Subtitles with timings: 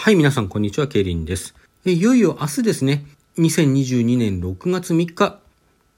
[0.00, 1.56] はい、皆さん、こんにちは、ケイリンです。
[1.84, 3.04] いよいよ明日ですね、
[3.36, 5.40] 2022年6月3日、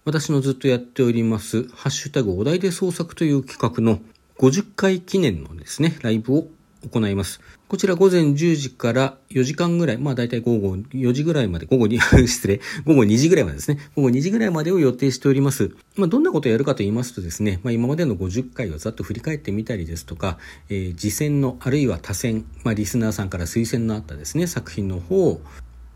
[0.07, 4.00] 私のずっとやっております、ハッシュタグお題で創作という企画の
[4.39, 6.49] 50回記念のですね、ライブを
[6.89, 7.41] 行います。
[7.69, 15.71] こちら午前10時から4時間ぐらい、まあ大体午後4時ぐらいまで、午後に、 失礼、午後2時ぐらいまでですね、午後2時ぐらいまでを予定しております。
[15.96, 20.39] まあどんなことをやるかと言いますとですね、まあ今までの50回をざっと振り返ってみたりですとか、
[20.69, 25.41] えー、次戦のあるいは他戦、まあリスナーさんから推薦のあったですね、作品の方を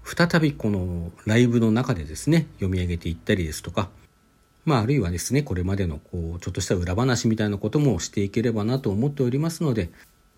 [0.04, 3.88] 再びこのライブの中でですね、読み上げていったりですとか、
[4.64, 9.90] まあ、あるいはですね、これまでの、こう、ちょっとした裏話みたいなこともしていければなと思っておりますので、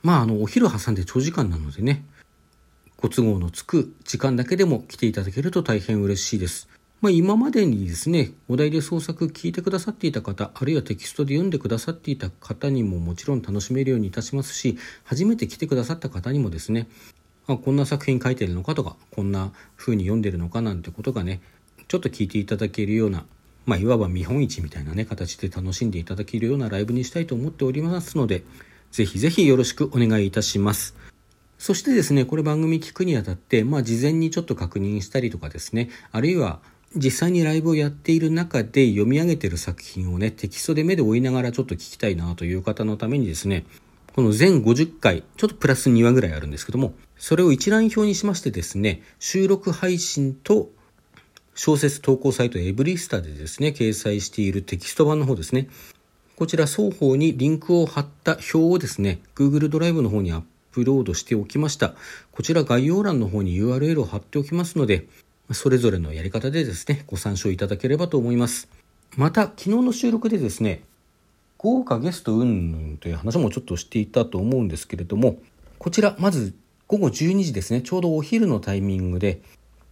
[0.07, 2.05] まあ、あの、お昼挟んで長時間なのでね、
[2.97, 6.69] ご都合のつく時間だけでも来ていただけると大変嬉しいです。
[7.01, 16.87] まあ、今までにですね、お題で創作聞いてくださっていた方、あるいはテキストで読んでくださっていた方にももちろん楽しめるようにいたしますし、初めて来てくださった方にもですね、
[17.49, 21.41] あこんな作品書いてるのかとか、こんな風に読んでるのかなんてことがね、
[21.89, 23.27] ちょっと聞いていただけるような、
[23.65, 28.45] まあ、いわば見本市みたいなね、形で楽しんでいただけるようなライブにしたいと思っておりますので、
[28.91, 30.97] ぜひぜひよろしくお願いいたします。
[31.59, 36.61] そしてですね、これ番組聞くにあたって、まあ事前にちょっと確認したりとかですね、あるいは
[36.95, 43.65] 実際にライブをやっている中で読み上げている作品をね、テキストで目で追いながらちょっと聞きたいなという方のためにですね、
[44.15, 50.71] この全50回、ちょっとプラス2話ぐらいあるんですけども、それを一覧表にしましてですね、収録配信と
[51.55, 55.69] 小説投稿サイトエブリスタでですね、掲載しているテキスト版の方ですね、
[56.37, 61.95] こちら双方にリンクを貼った表をですね、Google ドライブの方にアップロードしておきました。
[62.31, 65.07] こちら概要欄の方に URL を貼っておきますので、
[65.53, 68.69] それぞれのやり方でですね、ご参照いただければと思います。
[69.17, 70.83] また、昨日の収録でですね、
[71.57, 75.39] 豪華ゲスト云々という話もちょっとしていたと思うんですけれども、
[75.79, 76.53] こちら、まず
[76.87, 79.41] 午後12時ですね、ちょうどお昼のタイミングで、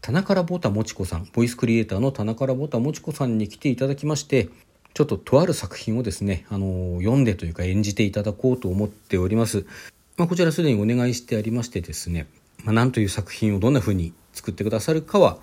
[0.03, 4.51] 田中らぼたもちこさん、ボイスクリエイターの田中らぼたもちこさんに来ていただきまして、
[4.95, 9.67] ちょっととある作品をですね、あの、読んでというか演じていただこうと思っております。
[10.17, 12.29] まあ、こちらすでにお願いしてありましてですね、
[12.63, 15.39] まあ、何という作品をどんな風に作ってくださるかは、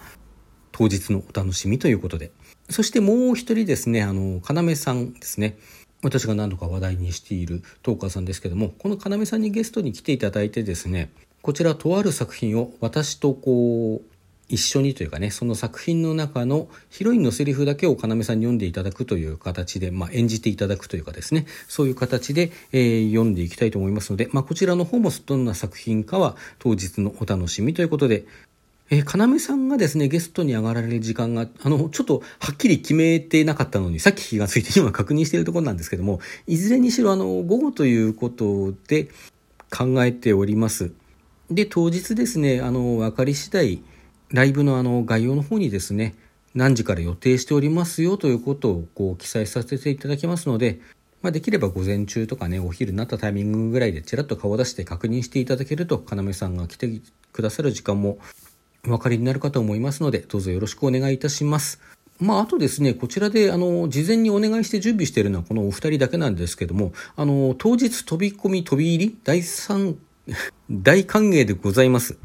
[0.72, 2.32] 当日のお楽しみということで。
[2.70, 5.58] そしてもう一人ですね、あの、要さんですね。
[6.02, 11.12] 私が何度か話題にしているトーカーさんですけども、この要さんにゲストに来ていただいてですね、
[11.42, 14.11] こちらとある作品を私とこう、
[14.52, 28.26] 一緒にというかね、その作品の中のヒロインのセリフだけを要さんに読んでいただくという形で、まあ、演じていただくというかですね、そういう形で、えー、読んでいきたいと思いますので、まあ、こちらの方もどんな作品かは当日のお楽しみということで、
[28.90, 39.08] えー、要さんがですね、ゲストに上がられる時間が、あの、ちょっとはっきり決めてなかったのに、さっき気がついて今確認しているところなんですけども、いずれにしろあの、午後ということで
[39.70, 40.92] 考えております。
[41.50, 43.84] で、当日ですね、あの、分かり次第、
[44.34, 46.16] ライブのあの概要の方にですね、
[46.56, 50.80] 何時から予定しておりますよということをこう記載させていただきますので、
[51.22, 56.90] まあ、できれば午前中とかね、お昼になったタイミングぐらいでちらっと顔を出して確認していただけると、要さんが来て
[57.32, 58.18] くださる時間も
[58.86, 61.80] お分かりになるかと思いますので、どうぞよろしくお願いいたします。
[62.20, 69.96] まあ、あとですね、こちらで、あの、事前にお願いして準備しているのはこのお二人だけなんですけども、あの、当日飛び込み飛び入り第3、
[70.72, 72.18] 大歓迎でございます。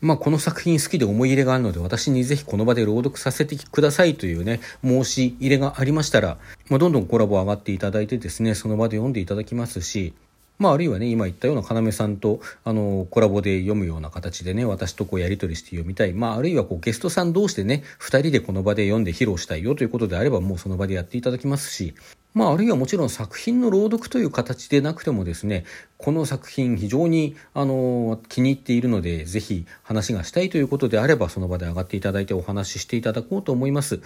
[0.00, 6.36] まあ、この作品好きで思い入れがあるので、私にぜひこの場で朗読させてくださいというね、申し入れがありましたら、
[6.68, 10.12] まあ、どんどんコラボ上がっていただいてですね、その場で読んでいただきますし、
[10.58, 16.14] まあ、あるいはね、今言ったような要さんと、あの、コラボで読むような形でね、私とこうやり取りして読みたい。
[16.14, 21.94] まあ、あるいはこうゲストさん同士でね、二人でこの場で読んで披露したいよということであれば、もうその場でやっていただきますし、
[22.32, 25.64] まあ、あるいはもちろん作品の朗読という形でなくてもですね、
[25.98, 34.00] この作品非常に、あの、気に入っているので、ぜひ話がしたいということであれば、その場で上がっていただいてお話ししていただこうと思います。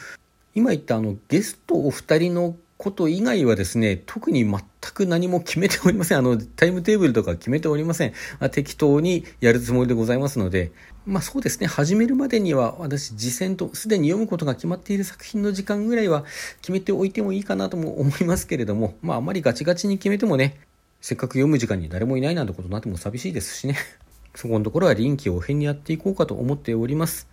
[0.54, 4.62] 今言ったあの、ゲストお二人のこと以外はですね、特に全
[4.94, 6.18] く何も決めておりません。
[6.18, 8.12] あの、タイムテーブルとか決めておりません。
[8.38, 10.72] まあ、適当にやるつもりでございますので、
[11.04, 16.24] まあそうですね、始めるまでには私、次戦とすでに読むことが決まっている作品の時間ぐらいは
[16.62, 20.58] 決めておいてもいいかなとも思いますけれども、まああまりガチガチに決めてもね、
[21.02, 23.76] せっかく読む時間に誰もいないなんてことになっても寂しいですしね。
[24.34, 27.28] そこのところは臨機応変にやっていこうかと思っております。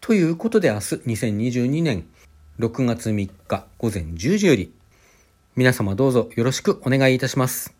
[0.00, 2.06] ということで明日、2022年
[2.58, 4.72] 6月3日午前10時より
[5.56, 7.79] 皆様どうぞよろしくお願いいたします。